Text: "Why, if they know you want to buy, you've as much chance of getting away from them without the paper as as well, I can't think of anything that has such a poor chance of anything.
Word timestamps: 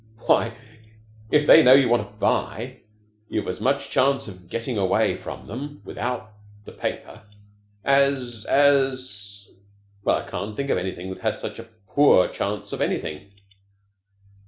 "Why, 0.25 0.55
if 1.29 1.45
they 1.45 1.61
know 1.61 1.73
you 1.75 1.87
want 1.87 2.09
to 2.09 2.17
buy, 2.17 2.79
you've 3.29 3.47
as 3.47 3.61
much 3.61 3.91
chance 3.91 4.27
of 4.27 4.49
getting 4.49 4.75
away 4.79 5.13
from 5.13 5.45
them 5.45 5.83
without 5.85 6.33
the 6.65 6.71
paper 6.71 7.21
as 7.83 8.43
as 8.49 9.47
well, 10.03 10.17
I 10.17 10.23
can't 10.23 10.55
think 10.55 10.71
of 10.71 10.79
anything 10.79 11.09
that 11.09 11.19
has 11.19 11.39
such 11.39 11.59
a 11.59 11.65
poor 11.87 12.27
chance 12.29 12.73
of 12.73 12.81
anything. 12.81 13.31